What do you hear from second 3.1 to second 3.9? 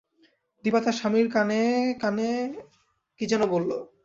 কী যেন বলল!